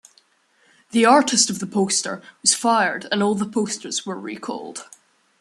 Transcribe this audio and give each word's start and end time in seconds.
The 0.93 1.05
artist 1.05 1.51
of 1.51 1.59
the 1.59 1.67
poster 1.67 2.23
was 2.41 2.55
fired 2.55 3.05
and 3.11 3.21
all 3.21 3.35
the 3.35 3.45
posters 3.47 4.03
were 4.03 4.19
recalled. 4.19 4.87